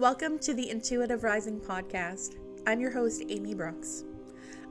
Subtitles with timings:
[0.00, 2.36] Welcome to the Intuitive Rising podcast.
[2.66, 4.04] I'm your host, Amy Brookes.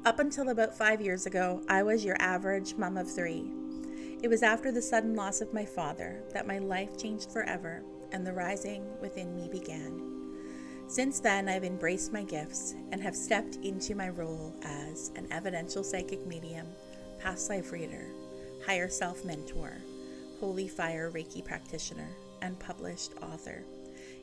[0.03, 3.51] Up until about five years ago, I was your average mom of three.
[4.23, 8.25] It was after the sudden loss of my father that my life changed forever and
[8.25, 10.01] the rising within me began.
[10.87, 15.83] Since then, I've embraced my gifts and have stepped into my role as an evidential
[15.83, 16.65] psychic medium,
[17.19, 18.07] past life reader,
[18.65, 19.73] higher self mentor,
[20.39, 22.09] holy fire Reiki practitioner,
[22.41, 23.63] and published author.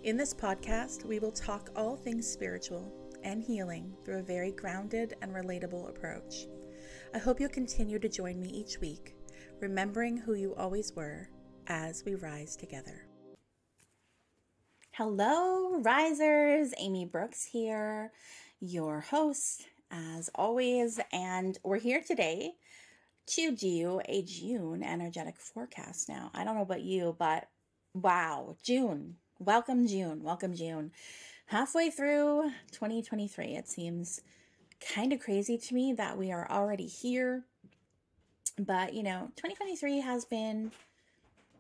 [0.07, 2.93] In this podcast, we will talk all things spiritual
[3.25, 6.47] and healing through a very grounded and relatable approach.
[7.13, 9.17] I hope you'll continue to join me each week,
[9.61, 11.29] remembering who you always were
[11.67, 13.09] as we rise together.
[14.93, 16.73] Hello, risers.
[16.79, 18.13] Amy Brookes here,
[18.61, 21.01] your host, as always.
[21.11, 22.53] And we're here today
[23.31, 26.31] to do a June energetic forecast now.
[26.33, 27.49] I don't know about you, but
[27.93, 29.17] wow, June.
[29.39, 30.23] Welcome, June.
[30.23, 30.93] Welcome, June.
[31.49, 34.23] Halfway through 2023, it seems
[34.95, 37.45] kind of crazy to me that we are already here.
[38.59, 40.73] But, you know, 2023 has been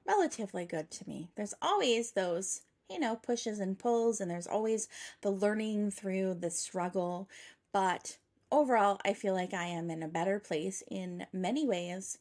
[0.08, 1.28] relatively good to me.
[1.36, 4.88] There's always those, you know, pushes and pulls, and there's always
[5.20, 7.28] the learning through the struggle.
[7.74, 8.16] But
[8.50, 12.16] overall, I feel like I am in a better place in many ways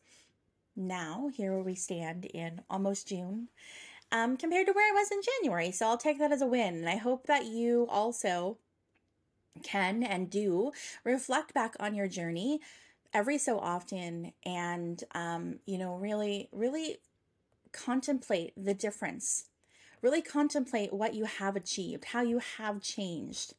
[0.75, 3.47] now, here where we stand in almost June
[4.11, 5.71] um, compared to where I was in January.
[5.71, 6.75] So I'll take that as a win.
[6.75, 8.57] And I hope that you also
[9.63, 10.71] can and do
[11.03, 12.59] reflect back on your journey
[13.13, 16.97] every so often and, um, you know, really, really
[17.71, 19.45] contemplate the difference.
[20.01, 23.53] Really contemplate what you have achieved, how you have changed.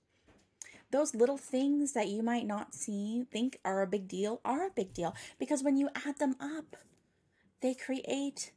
[0.93, 4.71] Those little things that you might not see, think are a big deal, are a
[4.71, 6.77] big deal because when you add them up,
[7.61, 8.53] they create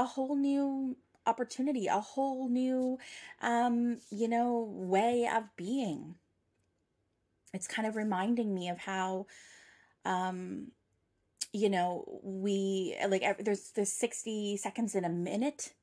[0.00, 2.98] a whole new opportunity, a whole new,
[3.42, 6.14] um, you know, way of being.
[7.52, 9.26] It's kind of reminding me of how,
[10.06, 10.68] um,
[11.52, 15.74] you know, we like there's there's 60 seconds in a minute,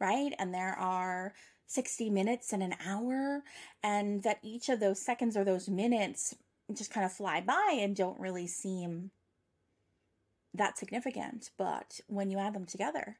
[0.00, 0.32] right?
[0.38, 1.34] And there are
[1.66, 3.42] 60 minutes in an hour,
[3.82, 6.36] and that each of those seconds or those minutes
[6.72, 9.10] just kind of fly by and don't really seem
[10.54, 11.50] that significant.
[11.58, 13.18] But when you add them together,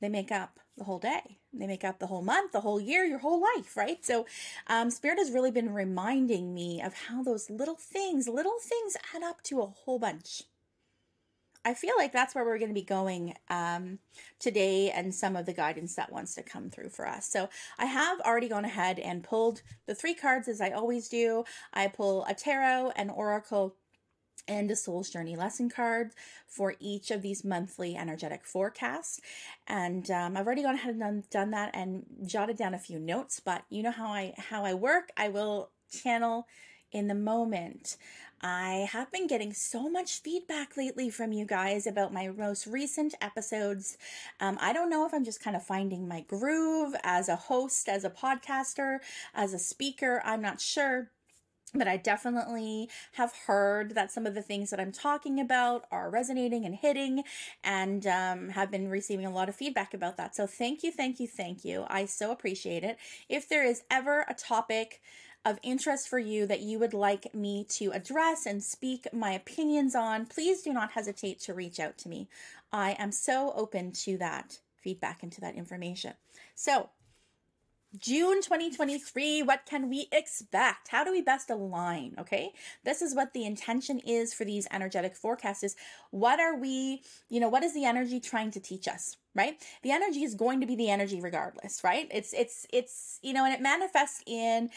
[0.00, 1.38] they make up the whole day.
[1.52, 4.04] They make up the whole month, the whole year, your whole life, right?
[4.04, 4.26] So,
[4.66, 9.22] um, Spirit has really been reminding me of how those little things, little things add
[9.22, 10.42] up to a whole bunch.
[11.66, 13.98] I feel like that's where we're going to be going um,
[14.38, 17.26] today and some of the guidance that wants to come through for us.
[17.26, 21.42] So I have already gone ahead and pulled the three cards as I always do.
[21.72, 23.74] I pull a tarot, an oracle,
[24.48, 26.12] and a soul's journey lesson card
[26.46, 29.20] for each of these monthly energetic forecasts
[29.66, 32.98] and um, i've already gone ahead and done, done that and jotted down a few
[32.98, 36.46] notes but you know how i how i work i will channel
[36.92, 37.96] in the moment.
[38.42, 43.14] I have been getting so much feedback lately from you guys about my most recent
[43.20, 43.96] episodes.
[44.40, 47.88] Um, I don't know if I'm just kind of finding my groove as a host,
[47.88, 48.98] as a podcaster,
[49.34, 50.22] as a speaker.
[50.24, 51.10] I'm not sure
[51.74, 56.08] but I definitely have heard that some of the things that I'm talking about are
[56.10, 57.24] resonating and hitting,
[57.64, 60.34] and um, have been receiving a lot of feedback about that.
[60.36, 61.84] So, thank you, thank you, thank you.
[61.88, 62.98] I so appreciate it.
[63.28, 65.00] If there is ever a topic
[65.44, 69.94] of interest for you that you would like me to address and speak my opinions
[69.94, 72.28] on, please do not hesitate to reach out to me.
[72.72, 76.14] I am so open to that feedback and to that information.
[76.54, 76.90] So,
[77.98, 80.88] June 2023, what can we expect?
[80.88, 82.14] How do we best align?
[82.18, 82.52] Okay.
[82.84, 85.76] This is what the intention is for these energetic forecasts is
[86.10, 89.16] what are we, you know, what is the energy trying to teach us?
[89.34, 89.62] Right?
[89.82, 92.08] The energy is going to be the energy regardless, right?
[92.10, 94.70] It's, it's, it's, you know, and it manifests in,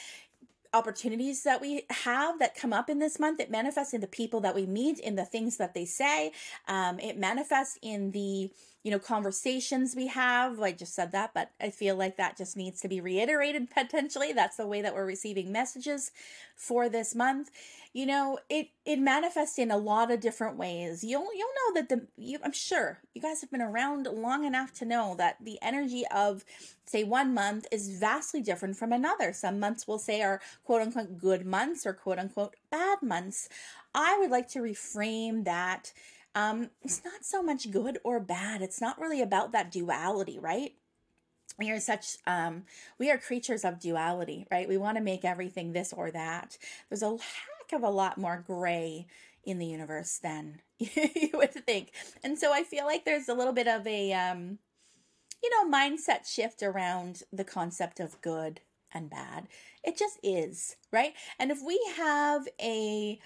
[0.74, 3.40] opportunities that we have that come up in this month.
[3.40, 6.32] It manifests in the people that we meet, in the things that they say.
[6.68, 8.52] Um, it manifests in the
[8.84, 10.62] you know, conversations we have.
[10.62, 14.32] I just said that, but I feel like that just needs to be reiterated potentially.
[14.32, 16.12] That's the way that we're receiving messages
[16.56, 17.52] for this month.
[17.92, 21.04] You know, it it manifests in a lot of different ways.
[21.04, 24.72] You'll you'll know that the you, I'm sure you guys have been around long enough
[24.76, 26.46] to know that the energy of
[26.86, 29.34] say one month is vastly different from another.
[29.34, 33.50] Some months we'll say are quote unquote good months or quote unquote bad months.
[33.94, 35.92] I would like to reframe that
[36.36, 38.62] um, it's not so much good or bad.
[38.62, 40.74] It's not really about that duality, right?
[41.58, 42.64] we are such um
[43.00, 47.02] we are creatures of duality right we want to make everything this or that there's
[47.02, 49.08] a heck of a lot more gray
[49.44, 51.92] in the universe than you would think
[52.24, 54.60] and so i feel like there's a little bit of a um
[55.42, 58.62] you know, mindset shift around the concept of good
[58.92, 59.48] and bad.
[59.84, 61.14] It just is, right?
[61.38, 63.20] And if we have a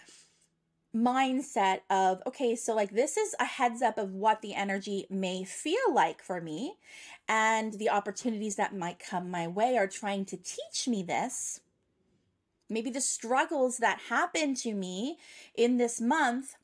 [0.96, 5.44] mindset of, okay, so like this is a heads up of what the energy may
[5.44, 6.76] feel like for me
[7.28, 11.62] and the opportunities that might come my way are trying to teach me this.
[12.70, 15.18] Maybe the struggles that happen to me
[15.56, 16.56] in this month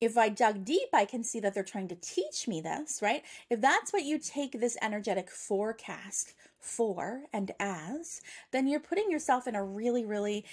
[0.00, 3.22] if I dug deep, I can see that they're trying to teach me this, right?
[3.50, 8.20] If that's what you take this energetic forecast for and as,
[8.50, 10.44] then you're putting yourself in a really, really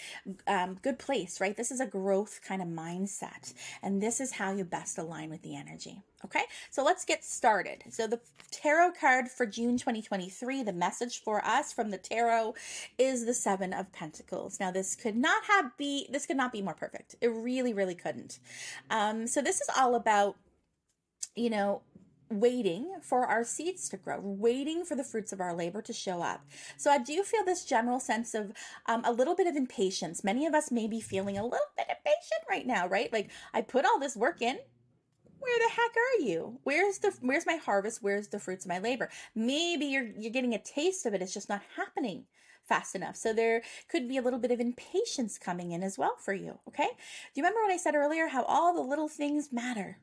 [0.48, 1.56] um, good place, right?
[1.56, 3.54] This is a growth kind of mindset.
[3.84, 6.02] And this is how you best align with the energy.
[6.26, 7.84] Okay, so let's get started.
[7.92, 8.20] So, the
[8.50, 12.56] tarot card for June 2023, the message for us from the tarot
[12.98, 14.60] is the Seven of Pentacles.
[14.60, 17.16] Now, this could not have be this could not be more perfect.
[17.22, 18.40] It really, really couldn't.
[18.90, 20.38] Um, so, this is all about
[21.36, 21.82] you know
[22.30, 26.22] waiting for our seeds to grow, waiting for the fruits of our labor to show
[26.22, 26.46] up.
[26.78, 28.52] So I do feel this general sense of
[28.86, 30.24] um, a little bit of impatience.
[30.24, 33.12] Many of us may be feeling a little bit impatient right now, right?
[33.12, 34.58] Like I put all this work in.
[35.40, 36.60] Where the heck are you?
[36.64, 38.02] Where's the where's my harvest?
[38.02, 39.10] Where's the fruits of my labor?
[39.36, 41.22] Maybe you're you're getting a taste of it.
[41.22, 42.26] It's just not happening
[42.68, 43.16] fast enough.
[43.16, 46.60] So there could be a little bit of impatience coming in as well for you.
[46.68, 46.88] Okay.
[46.88, 48.28] Do you remember what I said earlier?
[48.28, 50.00] How all the little things matter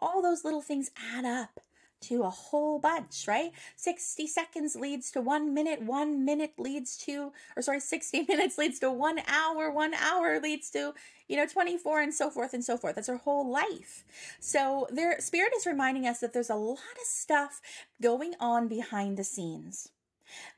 [0.00, 1.60] all those little things add up
[2.08, 3.50] to a whole bunch, right?
[3.76, 8.78] 60 seconds leads to one minute, one minute leads to, or sorry, 60 minutes leads
[8.80, 10.92] to one hour, one hour leads to,
[11.28, 12.94] you know, 24 and so forth and so forth.
[12.96, 14.04] That's our whole life.
[14.38, 17.60] So their spirit is reminding us that there's a lot of stuff
[18.02, 19.88] going on behind the scenes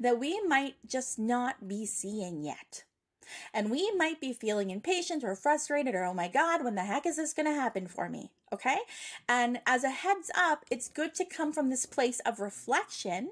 [0.01, 2.85] that we might just not be seeing yet.
[3.53, 7.07] And we might be feeling impatient or frustrated or, oh my God, when the heck
[7.07, 8.31] is this going to happen for me?
[8.53, 8.79] Okay.
[9.29, 13.31] And as a heads up, it's good to come from this place of reflection.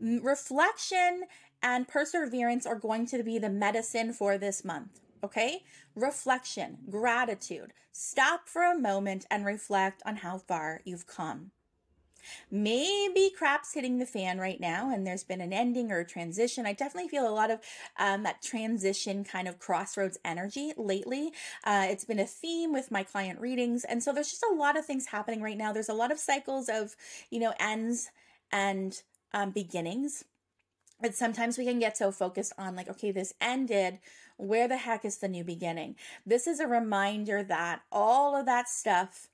[0.00, 1.24] Reflection
[1.62, 5.00] and perseverance are going to be the medicine for this month.
[5.24, 5.64] Okay.
[5.94, 7.72] Reflection, gratitude.
[7.92, 11.52] Stop for a moment and reflect on how far you've come.
[12.50, 16.66] Maybe crap's hitting the fan right now and there's been an ending or a transition.
[16.66, 17.60] I definitely feel a lot of
[17.98, 21.32] um, that transition kind of crossroads energy lately.
[21.64, 23.84] Uh, it's been a theme with my client readings.
[23.84, 25.72] And so there's just a lot of things happening right now.
[25.72, 26.96] There's a lot of cycles of,
[27.30, 28.10] you know, ends
[28.52, 29.02] and
[29.32, 30.24] um, beginnings.
[31.00, 33.98] But sometimes we can get so focused on, like, okay, this ended.
[34.38, 35.96] Where the heck is the new beginning?
[36.24, 39.28] This is a reminder that all of that stuff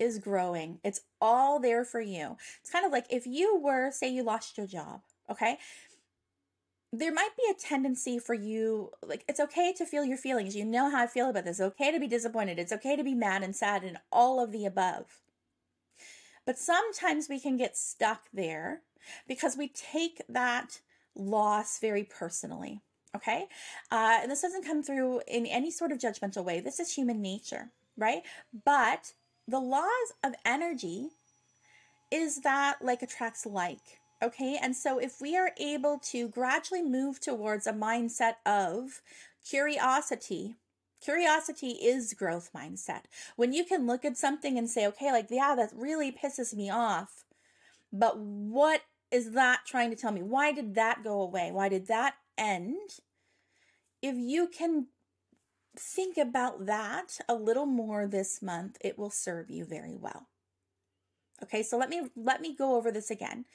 [0.00, 0.80] is growing.
[0.82, 2.36] It's all there for you.
[2.60, 5.58] It's kind of like if you were, say, you lost your job, okay?
[6.92, 10.56] There might be a tendency for you, like, it's okay to feel your feelings.
[10.56, 11.60] You know how I feel about this.
[11.60, 12.58] It's okay to be disappointed.
[12.58, 15.20] It's okay to be mad and sad and all of the above.
[16.44, 18.80] But sometimes we can get stuck there
[19.28, 20.80] because we take that
[21.14, 22.80] loss very personally.
[23.14, 23.46] Okay.
[23.90, 26.60] Uh, and this doesn't come through in any sort of judgmental way.
[26.60, 28.22] This is human nature, right?
[28.64, 29.12] But
[29.50, 31.08] the laws of energy
[32.10, 34.00] is that like attracts like.
[34.22, 34.58] Okay.
[34.60, 39.00] And so if we are able to gradually move towards a mindset of
[39.48, 40.56] curiosity,
[41.02, 43.02] curiosity is growth mindset.
[43.36, 46.70] When you can look at something and say, okay, like, yeah, that really pisses me
[46.70, 47.24] off.
[47.92, 50.22] But what is that trying to tell me?
[50.22, 51.50] Why did that go away?
[51.50, 53.00] Why did that end?
[54.02, 54.86] If you can
[55.76, 60.26] think about that a little more this month, it will serve you very well.
[61.42, 63.46] Okay, so let me let me go over this again.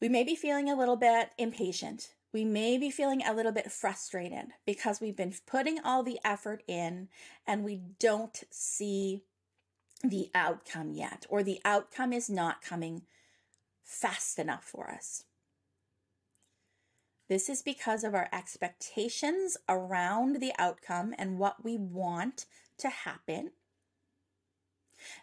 [0.00, 2.14] We may be feeling a little bit impatient.
[2.32, 6.62] We may be feeling a little bit frustrated because we've been putting all the effort
[6.68, 7.08] in
[7.46, 9.24] and we don't see
[10.02, 13.02] the outcome yet, or the outcome is not coming
[13.84, 15.24] fast enough for us.
[17.30, 22.46] This is because of our expectations around the outcome and what we want
[22.78, 23.52] to happen.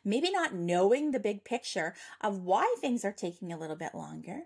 [0.06, 4.44] Maybe not knowing the big picture of why things are taking a little bit longer.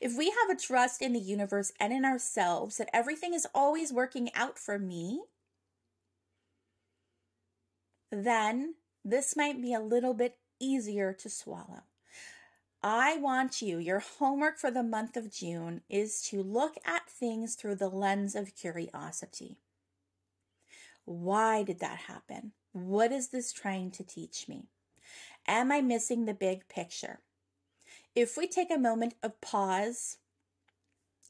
[0.00, 3.92] If we have a trust in the universe and in ourselves that everything is always
[3.92, 5.20] working out for me,
[8.10, 11.82] then this might be a little bit easier to swallow.
[12.82, 17.54] I want you, your homework for the month of June is to look at things
[17.54, 19.58] through the lens of curiosity.
[21.04, 22.52] Why did that happen?
[22.72, 24.68] What is this trying to teach me?
[25.46, 27.20] Am I missing the big picture?
[28.14, 30.16] If we take a moment of pause,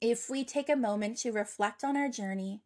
[0.00, 2.61] if we take a moment to reflect on our journey,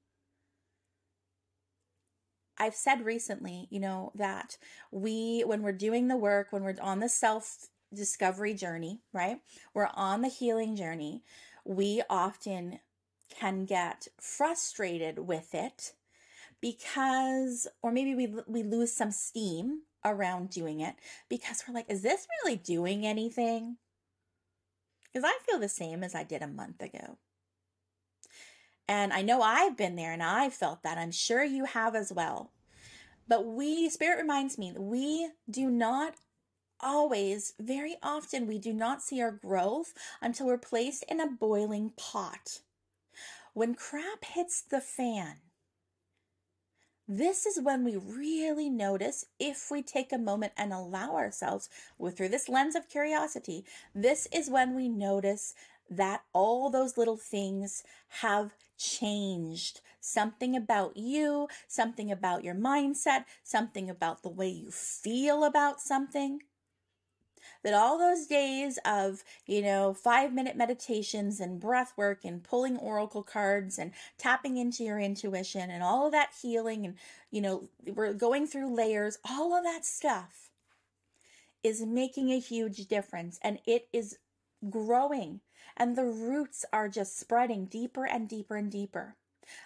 [2.58, 4.58] I've said recently, you know, that
[4.90, 9.38] we, when we're doing the work, when we're on the self discovery journey, right?
[9.72, 11.22] We're on the healing journey.
[11.64, 12.80] We often
[13.28, 15.94] can get frustrated with it
[16.60, 20.94] because or maybe we we lose some steam around doing it
[21.28, 23.76] because we're like is this really doing anything?
[25.12, 27.18] Because I feel the same as I did a month ago.
[28.88, 30.98] And I know I've been there and I've felt that.
[30.98, 32.50] I'm sure you have as well.
[33.26, 36.14] But we, Spirit reminds me, we do not
[36.80, 41.92] always, very often, we do not see our growth until we're placed in a boiling
[41.96, 42.60] pot.
[43.52, 45.36] When crap hits the fan,
[47.06, 51.68] this is when we really notice if we take a moment and allow ourselves
[52.16, 53.64] through this lens of curiosity.
[53.94, 55.54] This is when we notice
[55.90, 57.84] that all those little things
[58.20, 59.82] have changed.
[60.00, 66.40] Something about you, something about your mindset, something about the way you feel about something
[67.64, 72.76] that all those days of, you know, five minute meditations and breath work and pulling
[72.76, 76.94] oracle cards and tapping into your intuition and all of that healing and,
[77.30, 80.50] you know, we're going through layers, all of that stuff
[81.62, 84.18] is making a huge difference and it is
[84.68, 85.40] growing
[85.76, 89.16] and the roots are just spreading deeper and deeper and deeper.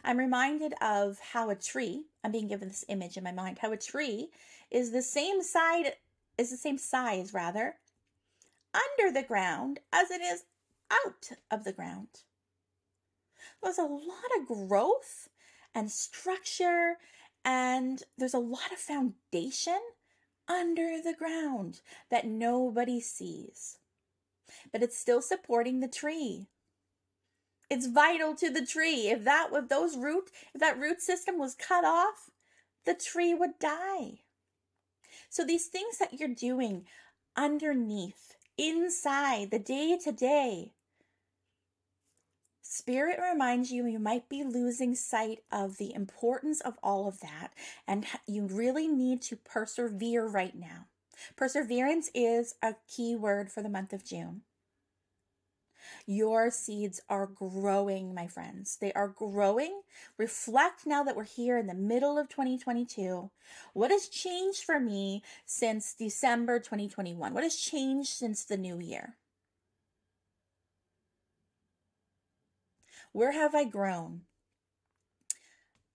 [0.05, 3.73] I'm reminded of how a tree, I'm being given this image in my mind, how
[3.73, 4.29] a tree
[4.71, 5.95] is the same side
[6.37, 7.75] is the same size rather
[8.75, 10.45] under the ground as it is
[10.91, 12.09] out of the ground.
[13.63, 15.29] There's a lot of growth
[15.75, 16.97] and structure,
[17.45, 19.81] and there's a lot of foundation
[20.49, 23.79] under the ground that nobody sees.
[24.73, 26.49] But it's still supporting the tree.
[27.71, 29.09] It's vital to the tree.
[29.09, 32.31] If that if those root if that root system was cut off,
[32.87, 34.21] the tree would die.
[35.29, 36.87] So these things that you're doing
[37.37, 40.73] underneath inside the day to day.
[42.61, 47.53] Spirit reminds you you might be losing sight of the importance of all of that,
[47.87, 50.87] and you really need to persevere right now.
[51.35, 54.43] Perseverance is a key word for the month of June.
[56.07, 58.77] Your seeds are growing, my friends.
[58.81, 59.83] They are growing.
[60.17, 63.31] Reflect now that we're here in the middle of 2022.
[63.73, 67.35] What has changed for me since December 2021?
[67.35, 69.17] What has changed since the new year?
[73.13, 74.23] Where have I grown?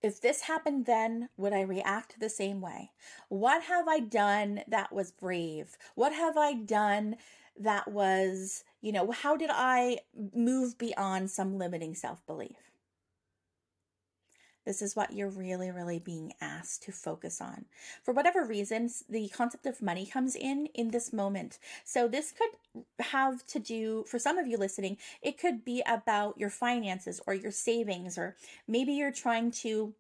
[0.04, 2.92] If this happened then, would I react the same way?
[3.30, 5.78] What have I done that was brave?
[5.96, 7.16] What have I done
[7.60, 10.00] that was, you know, how did I
[10.34, 12.58] move beyond some limiting self belief?
[14.66, 17.66] This is what you're really, really being asked to focus on.
[18.02, 21.60] For whatever reasons, the concept of money comes in in this moment.
[21.84, 26.38] So, this could have to do, for some of you listening, it could be about
[26.38, 28.36] your finances or your savings, or
[28.68, 29.94] maybe you're trying to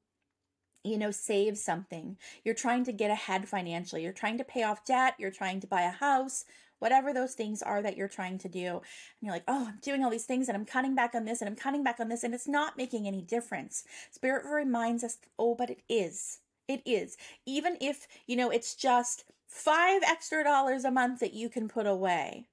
[0.84, 2.18] you know, save something.
[2.44, 4.04] You're trying to get ahead financially.
[4.04, 5.16] You're trying to pay off debt.
[5.18, 6.46] You're trying to buy a house,
[6.80, 8.68] whatever those things are that you're trying to do.
[8.68, 8.82] And
[9.22, 11.50] you're like, oh, I'm doing all these things and I'm cutting back on this and
[11.50, 13.86] I'm cutting back on this and it's not making any difference.
[14.12, 16.40] Spirit reminds us, oh, but it is.
[16.68, 17.18] It is.
[17.46, 21.86] Even if, you know, it's just five extra dollars a month that you can put
[21.88, 22.48] away.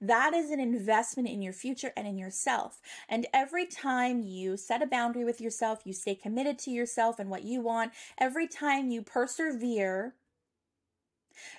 [0.00, 2.80] That is an investment in your future and in yourself.
[3.08, 7.28] And every time you set a boundary with yourself, you stay committed to yourself and
[7.28, 10.14] what you want, every time you persevere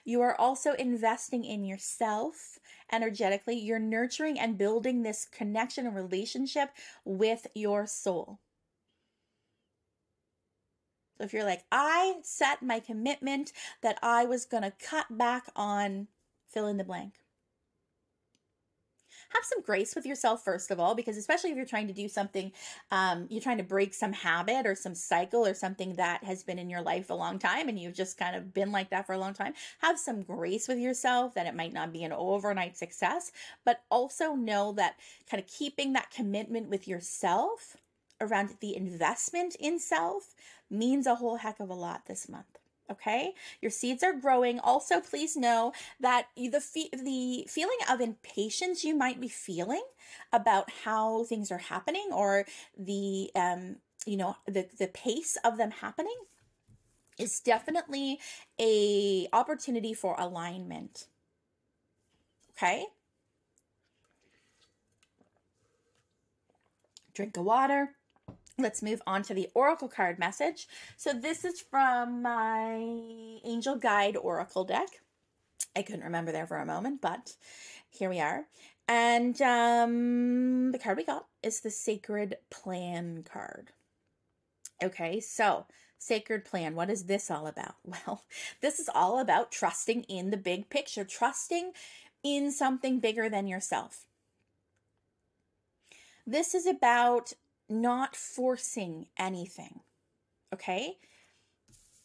[0.03, 2.59] you are also investing in yourself
[2.91, 3.57] energetically.
[3.57, 6.71] You're nurturing and building this connection and relationship
[7.05, 8.39] with your soul.
[11.17, 15.47] So if you're like, I set my commitment that I was going to cut back
[15.55, 16.07] on
[16.47, 17.13] fill in the blank
[19.29, 22.07] have some grace with yourself first of all because especially if you're trying to do
[22.07, 22.51] something
[22.91, 26.59] um, you're trying to break some habit or some cycle or something that has been
[26.59, 29.13] in your life a long time and you've just kind of been like that for
[29.13, 32.77] a long time have some grace with yourself that it might not be an overnight
[32.77, 33.31] success
[33.65, 34.95] but also know that
[35.29, 37.77] kind of keeping that commitment with yourself
[38.21, 40.35] around the investment in self
[40.69, 42.58] means a whole heck of a lot this month
[42.91, 43.33] okay?
[43.61, 44.59] Your seeds are growing.
[44.59, 49.83] Also please know that the fe- the feeling of impatience you might be feeling
[50.33, 52.45] about how things are happening or
[52.77, 56.15] the um you know the the pace of them happening
[57.17, 58.19] is definitely
[58.59, 61.07] a opportunity for alignment
[62.59, 62.85] okay?
[67.13, 67.95] Drink of water
[68.59, 70.67] Let's move on to the Oracle card message.
[70.97, 72.75] So, this is from my
[73.45, 74.87] Angel Guide Oracle deck.
[75.75, 77.35] I couldn't remember there for a moment, but
[77.89, 78.45] here we are.
[78.87, 83.71] And um, the card we got is the Sacred Plan card.
[84.83, 85.65] Okay, so
[85.97, 86.75] sacred plan.
[86.75, 87.75] What is this all about?
[87.85, 88.23] Well,
[88.61, 91.71] this is all about trusting in the big picture, trusting
[92.23, 94.05] in something bigger than yourself.
[96.25, 97.33] This is about
[97.69, 99.81] not forcing anything,
[100.53, 100.97] okay?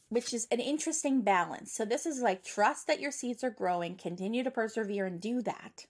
[0.08, 1.72] Which is an interesting balance.
[1.72, 5.42] So, this is like trust that your seeds are growing, continue to persevere and do
[5.42, 5.86] that.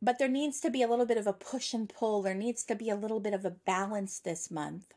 [0.00, 2.22] But there needs to be a little bit of a push and pull.
[2.22, 4.92] There needs to be a little bit of a balance this month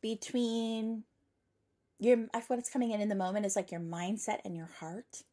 [0.00, 1.04] between
[1.98, 5.24] your what's coming in in the moment is like your mindset and your heart.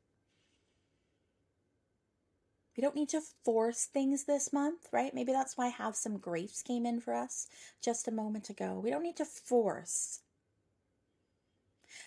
[2.75, 5.13] We don't need to force things this month, right?
[5.13, 7.47] Maybe that's why have some grapes came in for us
[7.81, 8.79] just a moment ago.
[8.83, 10.19] We don't need to force.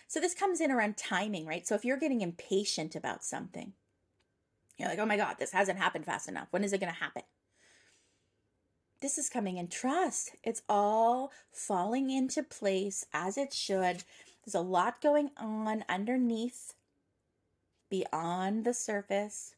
[0.06, 1.66] So this comes in around timing, right?
[1.66, 3.72] So if you're getting impatient about something,
[4.76, 6.48] you're like, oh my God, this hasn't happened fast enough.
[6.50, 7.22] When is it going to happen?
[9.00, 10.32] This is coming in trust.
[10.42, 14.04] It's all falling into place as it should.
[14.44, 16.74] There's a lot going on underneath,
[17.88, 19.54] beyond the surface.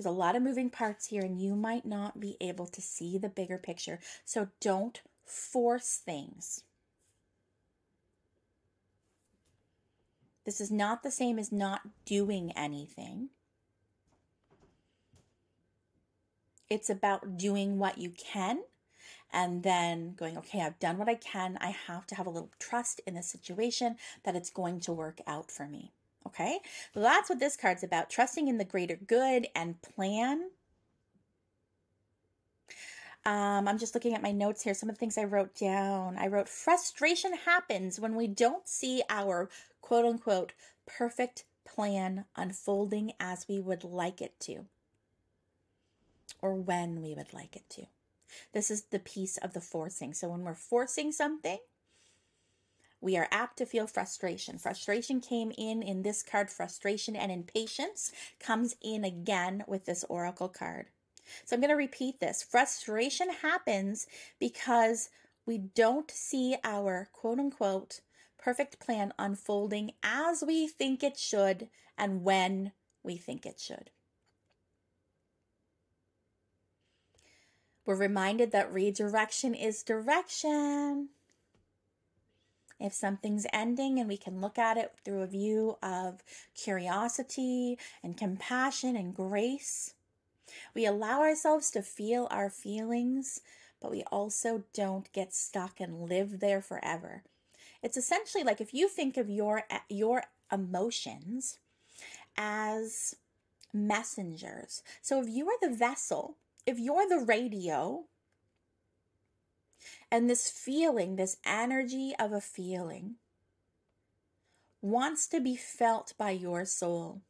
[0.00, 3.18] There's a lot of moving parts here, and you might not be able to see
[3.18, 3.98] the bigger picture.
[4.24, 6.64] So don't force things.
[10.46, 13.28] This is not the same as not doing anything.
[16.70, 18.62] It's about doing what you can
[19.30, 21.58] and then going, okay, I've done what I can.
[21.60, 25.20] I have to have a little trust in the situation that it's going to work
[25.26, 25.92] out for me.
[26.26, 26.58] Okay,
[26.94, 30.50] that's what this card's about trusting in the greater good and plan.
[33.26, 34.74] Um, I'm just looking at my notes here.
[34.74, 36.16] Some of the things I wrote down.
[36.18, 39.50] I wrote frustration happens when we don't see our
[39.80, 40.52] quote unquote
[40.86, 44.66] perfect plan unfolding as we would like it to
[46.42, 47.86] or when we would like it to.
[48.52, 50.14] This is the piece of the forcing.
[50.14, 51.58] So when we're forcing something,
[53.00, 54.58] we are apt to feel frustration.
[54.58, 56.50] Frustration came in in this card.
[56.50, 60.86] Frustration and impatience comes in again with this oracle card.
[61.44, 62.42] So I'm going to repeat this.
[62.42, 64.06] Frustration happens
[64.38, 65.10] because
[65.46, 68.00] we don't see our quote unquote
[68.38, 73.90] perfect plan unfolding as we think it should and when we think it should.
[77.84, 81.08] We're reminded that redirection is direction.
[82.80, 86.22] If something's ending and we can look at it through a view of
[86.54, 89.94] curiosity and compassion and grace,
[90.74, 93.40] we allow ourselves to feel our feelings,
[93.80, 97.22] but we also don't get stuck and live there forever.
[97.82, 101.58] It's essentially like if you think of your your emotions
[102.36, 103.14] as
[103.72, 104.82] messengers.
[105.02, 108.04] So if you are the vessel if you're the radio
[110.10, 113.16] and this feeling, this energy of a feeling,
[114.82, 117.22] wants to be felt by your soul,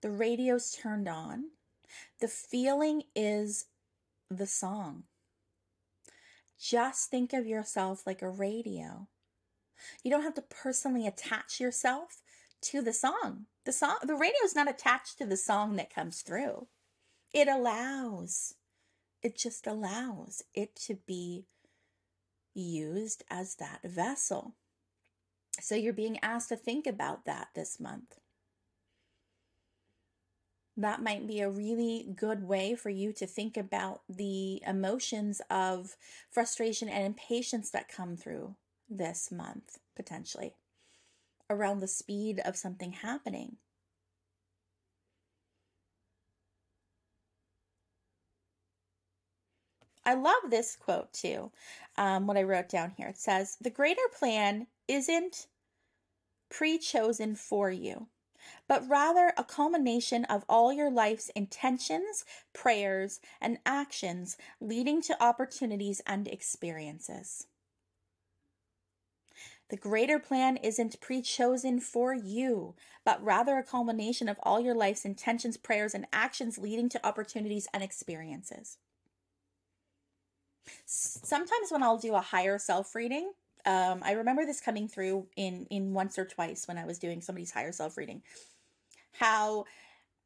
[0.00, 1.46] the radio's turned on.
[2.20, 3.66] The feeling is
[4.30, 5.04] the song.
[6.60, 9.08] Just think of yourself like a radio.
[10.02, 12.20] You don't have to personally attach yourself
[12.62, 13.46] to the song.
[13.64, 16.66] The song the radio is not attached to the song that comes through.
[17.32, 18.54] It allows,
[19.22, 21.46] it just allows it to be
[22.54, 24.54] used as that vessel.
[25.60, 28.18] So you're being asked to think about that this month.
[30.76, 35.96] That might be a really good way for you to think about the emotions of
[36.30, 38.54] frustration and impatience that come through
[38.88, 40.54] this month, potentially,
[41.50, 43.56] around the speed of something happening.
[50.08, 51.52] I love this quote too,
[51.98, 53.08] um, what I wrote down here.
[53.08, 55.48] It says, The greater plan isn't
[56.48, 58.06] pre chosen for you,
[58.66, 66.00] but rather a culmination of all your life's intentions, prayers, and actions leading to opportunities
[66.06, 67.46] and experiences.
[69.68, 74.74] The greater plan isn't pre chosen for you, but rather a culmination of all your
[74.74, 78.78] life's intentions, prayers, and actions leading to opportunities and experiences
[80.86, 83.32] sometimes when I'll do a higher self reading,
[83.66, 87.20] um, I remember this coming through in in once or twice when I was doing
[87.20, 88.22] somebody's higher self reading.
[89.12, 89.64] How,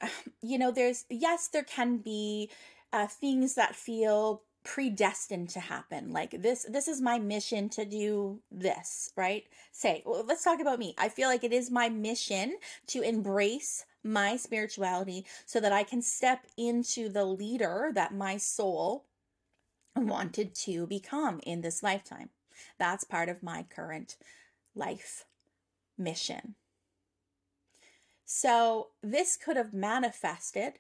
[0.43, 2.51] you know, there's yes, there can be
[2.93, 8.41] uh, things that feel predestined to happen like this this is my mission to do
[8.53, 12.57] this right say well, let's talk about me i feel like it is my mission
[12.87, 19.05] to embrace my spirituality so that i can step into the leader that my soul
[19.97, 22.31] wanted to become in this lifetime
[22.79, 24.17] that's part of my current
[24.75, 25.25] life
[25.99, 26.55] mission
[28.25, 30.75] so this could have manifested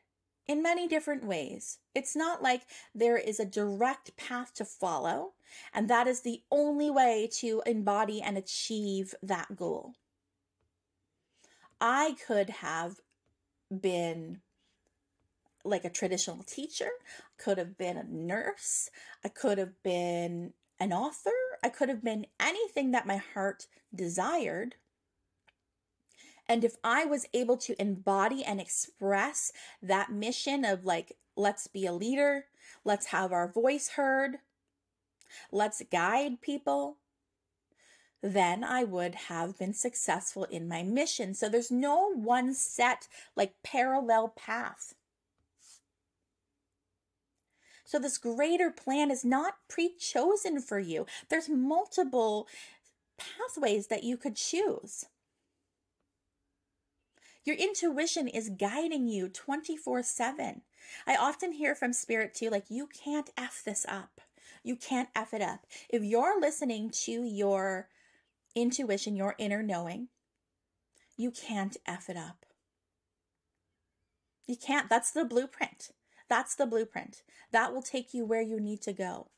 [0.46, 1.78] in many different ways.
[1.94, 2.62] It's not like
[2.94, 5.34] there is a direct path to follow,
[5.72, 9.92] and that is the only way to embody and achieve that goal.
[11.80, 13.00] I could have
[13.70, 14.40] been
[15.64, 18.90] like a traditional teacher, I could have been a nurse,
[19.24, 21.30] I could have been an author,
[21.62, 24.74] I could have been anything that my heart desired.
[26.48, 31.86] And if I was able to embody and express that mission of like, let's be
[31.86, 32.46] a leader,
[32.84, 34.38] let's have our voice heard,
[35.52, 36.96] let's guide people,
[38.22, 41.34] then I would have been successful in my mission.
[41.34, 44.94] So there's no one set, like, parallel path.
[47.92, 51.04] So this greater plan is not pre chosen for you.
[51.28, 52.48] There's multiple
[53.18, 55.04] pathways that you could choose.
[57.44, 60.62] Your intuition is guiding you 24 7.
[61.06, 64.22] I often hear from spirit too, like, you can't F this up.
[64.64, 65.66] You can't F it up.
[65.90, 67.88] If you're listening to your
[68.54, 70.08] intuition, your inner knowing,
[71.18, 72.46] you can't F it up.
[74.46, 74.88] You can't.
[74.88, 75.90] That's the blueprint.
[76.32, 77.24] That's the blueprint.
[77.50, 79.28] That will take you where you need to go.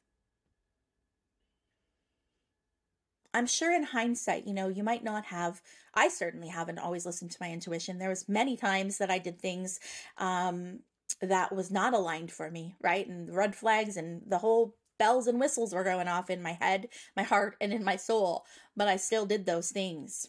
[3.35, 5.61] I'm sure in hindsight, you know, you might not have.
[5.93, 7.99] I certainly haven't always listened to my intuition.
[7.99, 9.81] There was many times that I did things
[10.19, 10.83] um,
[11.21, 13.09] that was not aligned for me, right?
[13.09, 16.87] And red flags and the whole bells and whistles were going off in my head,
[17.17, 18.45] my heart, and in my soul.
[18.77, 20.29] But I still did those things.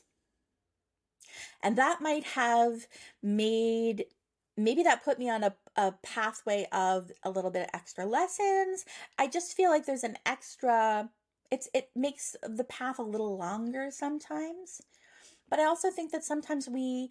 [1.62, 2.88] And that might have
[3.22, 4.06] made
[4.58, 8.86] maybe that put me on a, a pathway of a little bit of extra lessons.
[9.18, 11.10] I just feel like there's an extra
[11.52, 14.82] it's it makes the path a little longer sometimes.
[15.50, 17.10] But i also think that sometimes we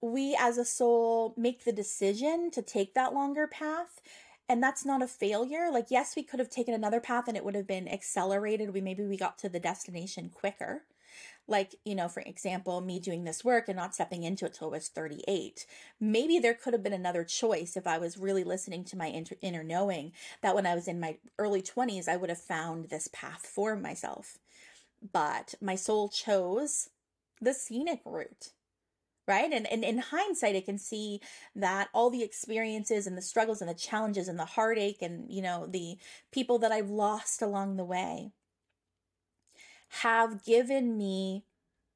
[0.00, 4.00] we as a soul make the decision to take that longer path
[4.48, 5.70] and that's not a failure.
[5.72, 8.72] Like yes we could have taken another path and it would have been accelerated.
[8.74, 10.82] We maybe we got to the destination quicker
[11.48, 14.68] like you know for example me doing this work and not stepping into it till
[14.68, 15.66] i was 38
[15.98, 19.36] maybe there could have been another choice if i was really listening to my inter-
[19.40, 23.08] inner knowing that when i was in my early 20s i would have found this
[23.12, 24.38] path for myself.
[25.12, 26.90] But my soul chose
[27.40, 28.50] the scenic route
[29.28, 29.52] right?
[29.52, 31.20] And, and in hindsight i can see
[31.54, 35.42] that all the experiences and the struggles and the challenges and the heartache and you
[35.42, 35.98] know the
[36.32, 38.32] people that i've lost along the way
[39.88, 41.44] have given me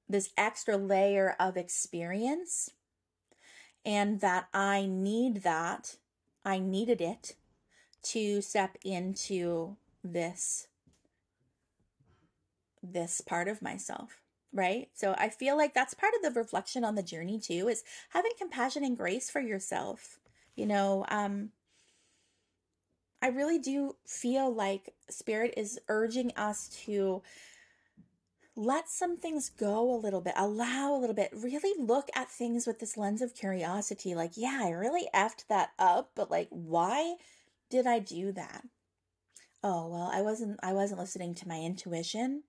[0.08, 2.70] this extra layer of experience
[3.84, 5.96] and that I need that.
[6.44, 7.36] I needed it
[8.02, 10.66] to step into this
[12.82, 14.20] this part of myself
[14.52, 17.84] right so i feel like that's part of the reflection on the journey too is
[18.10, 20.18] having compassion and grace for yourself
[20.56, 21.50] you know um
[23.22, 27.22] i really do feel like spirit is urging us to
[28.54, 32.66] let some things go a little bit, allow a little bit, really look at things
[32.66, 34.14] with this lens of curiosity.
[34.14, 37.16] Like, yeah, I really effed that up, but like, why
[37.70, 38.62] did I do that?
[39.64, 42.42] Oh, well, I wasn't I wasn't listening to my intuition.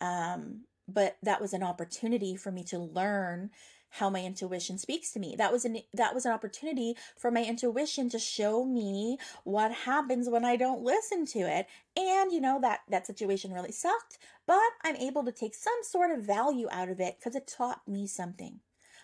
[0.00, 3.50] Um, but that was an opportunity for me to learn
[3.92, 5.34] how my intuition speaks to me.
[5.36, 10.30] That was an that was an opportunity for my intuition to show me what happens
[10.30, 11.66] when I don't listen to it.
[11.94, 16.10] And you know that that situation really sucked, but I'm able to take some sort
[16.10, 18.60] of value out of it cuz it taught me something.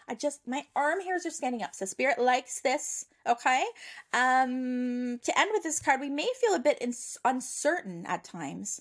[0.08, 1.74] I just my arm hairs are standing up.
[1.74, 3.66] So spirit likes this, okay?
[4.14, 6.82] Um to end with this card, we may feel a bit
[7.26, 8.80] uncertain at times,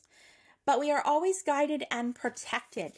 [0.65, 2.93] but we are always guided and protected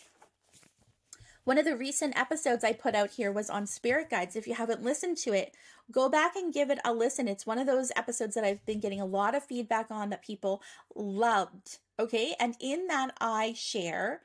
[1.43, 4.35] one of the recent episodes I put out here was on spirit guides.
[4.35, 5.55] If you haven't listened to it,
[5.91, 7.27] go back and give it a listen.
[7.27, 10.23] It's one of those episodes that I've been getting a lot of feedback on that
[10.23, 10.61] people
[10.95, 11.79] loved.
[11.99, 12.35] Okay.
[12.39, 14.21] And in that, I share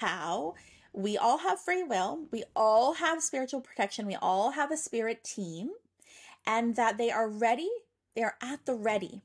[0.00, 0.54] how
[0.92, 5.22] we all have free will, we all have spiritual protection, we all have a spirit
[5.22, 5.70] team,
[6.46, 7.68] and that they are ready,
[8.16, 9.22] they are at the ready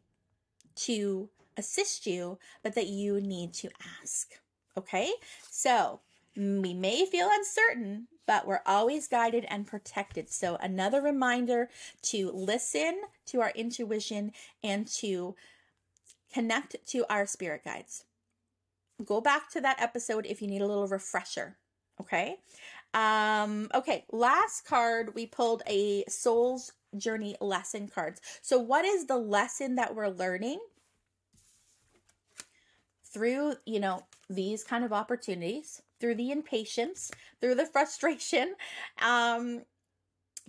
[0.76, 3.70] to assist you, but that you need to
[4.02, 4.34] ask.
[4.78, 5.12] Okay.
[5.50, 6.02] So,
[6.36, 10.30] we may feel uncertain, but we're always guided and protected.
[10.30, 11.70] So, another reminder
[12.04, 14.32] to listen to our intuition
[14.64, 15.36] and to
[16.34, 18.06] connect to our spirit guides.
[19.04, 21.58] Go back to that episode if you need a little refresher.
[22.00, 22.38] Okay.
[22.94, 28.22] Um, okay, last card we pulled a soul's journey lesson cards.
[28.42, 30.60] So what is the lesson that we're learning
[33.04, 38.56] through, you know, these kind of opportunities, through the impatience, through the frustration,
[39.02, 39.62] um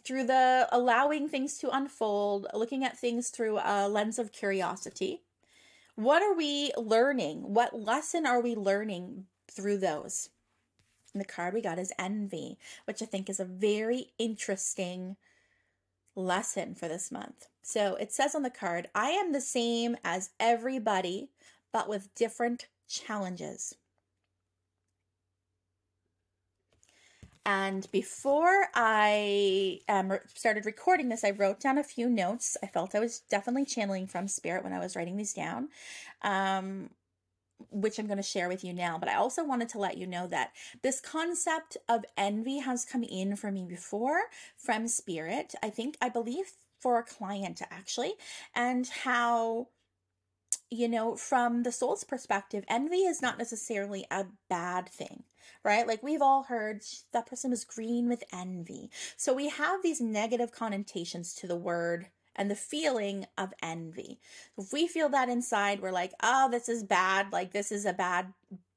[0.02, 5.22] through the allowing things to unfold, looking at things through a lens of curiosity.
[5.94, 7.54] What are we learning?
[7.54, 10.28] What lesson are we learning through those?
[11.14, 15.16] And the card we got is envy, which I think is a very interesting
[16.16, 17.46] lesson for this month.
[17.62, 21.30] So it says on the card, I am the same as everybody,
[21.72, 23.76] but with different challenges.
[27.46, 32.57] And before I um, started recording this, I wrote down a few notes.
[32.62, 35.68] I felt I was definitely channeling from spirit when I was writing these down,
[36.22, 36.90] um,
[37.70, 38.96] which I'm going to share with you now.
[38.98, 40.52] But I also wanted to let you know that
[40.83, 44.22] this concept of envy has come in for me before
[44.57, 45.54] from spirit.
[45.62, 48.14] I think, I believe for a client actually,
[48.54, 49.68] and how
[50.70, 55.24] you know, from the soul's perspective, envy is not necessarily a bad thing,
[55.64, 55.87] right?
[55.87, 58.90] Like we've all heard that person was green with envy.
[59.16, 64.18] So we have these negative connotations to the word and the feeling of envy.
[64.59, 67.33] If we feel that inside, we're like, oh, this is bad.
[67.33, 68.33] Like this is a bad,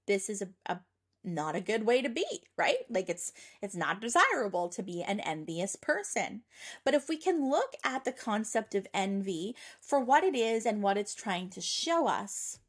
[0.06, 0.80] this is a, a
[1.27, 2.25] not a good way to be,
[2.57, 2.77] right?
[2.89, 6.41] Like it's it's not desirable to be an envious person.
[6.83, 10.81] But if we can look at the concept of envy for what it is and
[10.81, 12.59] what it's trying to show us,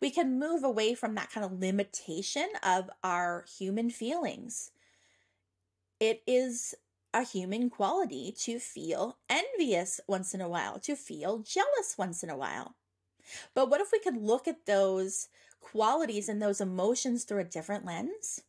[0.00, 4.70] we can move away from that kind of limitation of our human feelings.
[6.00, 6.74] It is
[7.12, 12.30] a human quality to feel envious once in a while, to feel jealous once in
[12.30, 12.74] a while.
[13.54, 15.28] But what if we could look at those
[15.60, 18.42] qualities and those emotions through a different lens?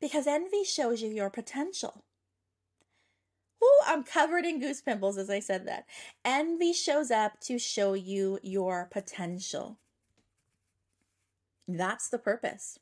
[0.00, 2.04] Because envy shows you your potential.
[3.62, 5.86] Ooh, I'm covered in goose pimples as I said that.
[6.24, 9.78] Envy shows up to show you your potential.
[11.68, 12.78] That's the purpose.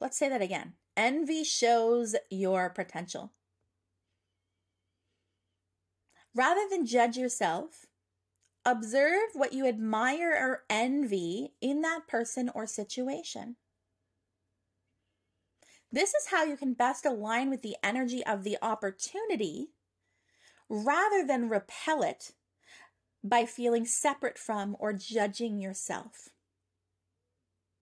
[0.00, 0.74] Let's say that again.
[0.96, 3.32] Envy shows your potential.
[6.34, 7.86] Rather than judge yourself,
[8.66, 13.54] Observe what you admire or envy in that person or situation.
[15.92, 19.68] This is how you can best align with the energy of the opportunity
[20.68, 22.32] rather than repel it
[23.22, 26.30] by feeling separate from or judging yourself.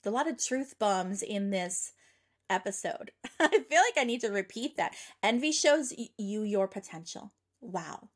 [0.05, 1.93] A lot of truth bombs in this
[2.51, 3.11] episode.
[3.41, 4.95] I feel like I need to repeat that.
[5.23, 7.33] Envy shows you your potential.
[7.63, 8.11] Wow.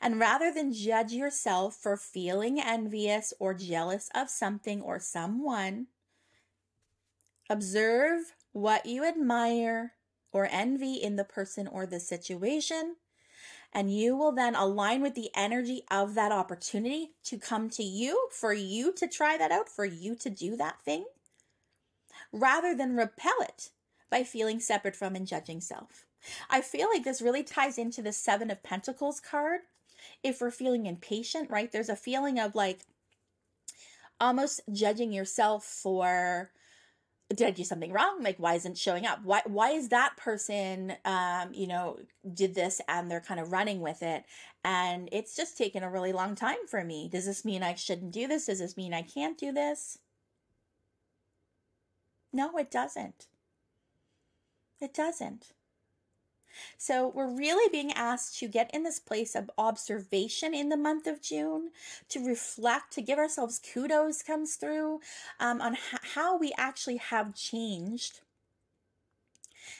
[0.00, 5.86] And rather than judge yourself for feeling envious or jealous of something or someone,
[7.50, 9.92] observe what you admire
[10.32, 12.96] or envy in the person or the situation.
[13.72, 18.28] And you will then align with the energy of that opportunity to come to you,
[18.32, 21.04] for you to try that out, for you to do that thing,
[22.32, 23.70] rather than repel it
[24.10, 26.06] by feeling separate from and judging self.
[26.50, 29.60] I feel like this really ties into the Seven of Pentacles card.
[30.22, 31.70] If we're feeling impatient, right?
[31.70, 32.80] There's a feeling of like
[34.20, 36.50] almost judging yourself for
[37.34, 38.22] did I do something wrong?
[38.22, 39.20] Like, why isn't showing up?
[39.22, 41.98] Why, why is that person, um, you know,
[42.32, 44.24] did this and they're kind of running with it?
[44.64, 47.08] And it's just taken a really long time for me.
[47.12, 48.46] Does this mean I shouldn't do this?
[48.46, 49.98] Does this mean I can't do this?
[52.32, 53.26] No, it doesn't.
[54.80, 55.52] It doesn't.
[56.76, 61.06] So we're really being asked to get in this place of observation in the month
[61.06, 61.70] of June,
[62.08, 65.00] to reflect, to give ourselves kudos comes through
[65.40, 68.20] um, on h- how we actually have changed.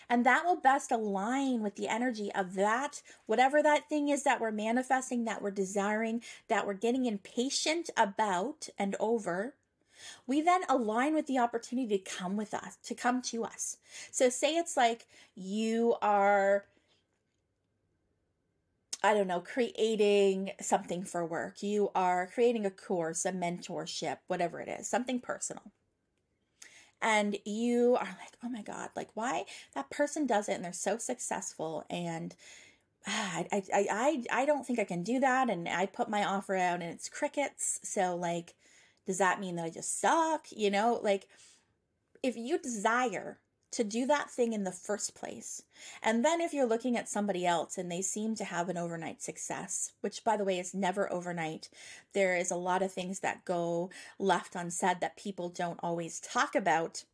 [0.09, 4.41] And that will best align with the energy of that, whatever that thing is that
[4.41, 9.55] we're manifesting, that we're desiring, that we're getting impatient about and over
[10.27, 13.77] we then align with the opportunity to come with us, to come to us.
[14.11, 16.65] So, say it's like you are,
[19.03, 24.61] I don't know, creating something for work, you are creating a course, a mentorship, whatever
[24.61, 25.73] it is, something personal.
[27.01, 30.73] And you are like, oh my God, like why that person does it and they're
[30.73, 32.35] so successful and
[33.07, 35.51] ah, I, I, I, I don't think I can do that.
[35.51, 37.81] And I put my offer out and it's crickets.
[37.83, 38.55] So like,
[39.09, 40.47] does that mean that I just suck?
[40.51, 41.27] You know, like
[42.23, 43.39] if you desire
[43.71, 45.63] to do that thing in the first place.
[46.03, 49.23] And then if you're looking at somebody else and they seem to have an overnight
[49.23, 51.69] success, which by the way is never overnight,
[52.15, 56.55] there is a lot of things that go left unsaid that people don't always talk
[56.55, 57.05] about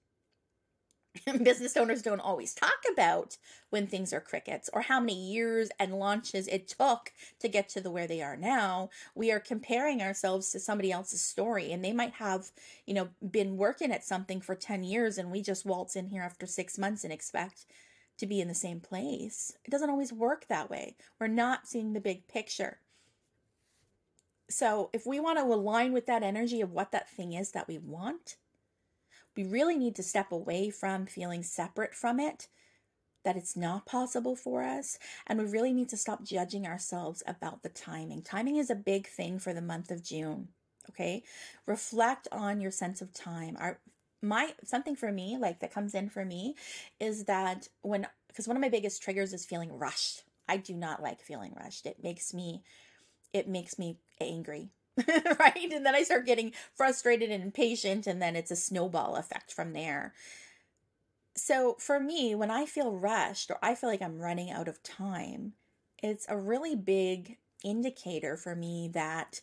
[1.43, 3.37] business owners don't always talk about
[3.71, 7.81] when things are crickets or how many years and launches it took to get to
[7.81, 8.91] the where they are now.
[9.15, 12.51] We are comparing ourselves to somebody else's story and they might have
[12.87, 16.23] you know been working at something for 10 years and we just waltz in here
[16.23, 17.67] after 6 months and expect
[18.19, 19.57] to be in the same place.
[19.65, 20.97] It doesn't always work that way.
[21.19, 22.79] We're not seeing the big picture.
[24.49, 27.67] So if we want to align with that energy of what that thing is that
[27.67, 28.37] we want
[29.37, 32.49] we really need to step away from feeling separate from it,
[33.25, 34.99] that it's not possible for us.
[35.27, 38.23] And we really need to stop judging ourselves about the timing.
[38.23, 40.49] Timing is a big thing for the month of June.
[40.91, 41.23] Okay.
[41.67, 43.57] Reflect on your sense of time.
[43.59, 43.81] Our,
[44.25, 46.55] my something for me like that comes in for me
[46.99, 51.03] is that when because one of my biggest triggers is feeling rushed i do not
[51.03, 52.63] like feeling rushed it makes me
[53.33, 54.71] it makes me angry
[55.41, 55.73] right?
[55.73, 59.73] And then I start getting frustrated and impatient, and then it's a snowball effect from
[59.73, 60.15] there.
[61.37, 64.83] So for me, when I feel rushed or I feel like I'm running out of
[64.83, 65.55] time,
[66.03, 69.41] it's a really big indicator for me that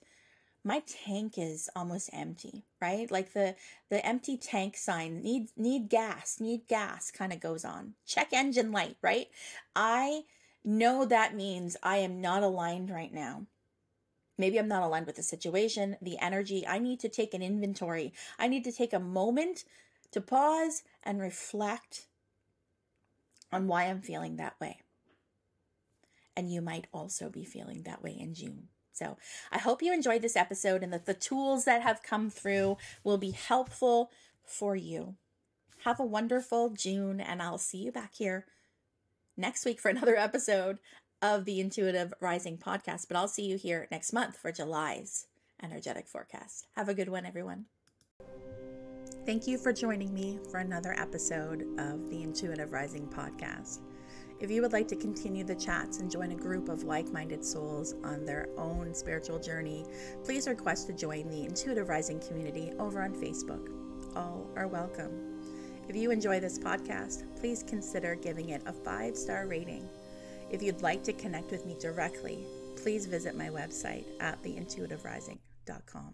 [0.64, 3.56] my tank is almost empty right like the
[3.90, 8.72] the empty tank sign need need gas need gas kind of goes on check engine
[8.72, 9.28] light right
[9.76, 10.22] i
[10.64, 13.46] know that means i am not aligned right now
[14.42, 16.66] Maybe I'm not aligned with the situation, the energy.
[16.68, 18.12] I need to take an inventory.
[18.40, 19.66] I need to take a moment
[20.10, 22.08] to pause and reflect
[23.52, 24.80] on why I'm feeling that way.
[26.36, 28.70] And you might also be feeling that way in June.
[28.94, 29.16] So
[29.52, 33.20] I hope you enjoyed this episode and that the tools that have come through will
[33.20, 34.10] be helpful
[34.44, 35.18] for you.
[35.84, 38.48] Have a wonderful June, and I'll see you back here
[39.38, 40.80] next week for another episode
[41.22, 45.28] of the Intuitive Rising podcast, but I'll see you here next month for July's
[45.64, 46.68] energetic forecast.
[46.76, 47.66] Have a good one, everyone.
[49.26, 53.80] Thank you for joining me for another episode of the Intuitive Rising podcast.
[54.40, 57.46] If you would like to continue the chats and join a group of like minded
[57.46, 59.86] souls on their own spiritual journey,
[60.24, 63.70] please request to join the Intuitive Rising community over on Facebook.
[64.16, 65.38] All are welcome.
[65.88, 69.88] If you enjoy this podcast, please consider giving it a five star rating
[70.52, 76.14] if you'd like to connect with me directly, please visit my website at theintuitiverising.com.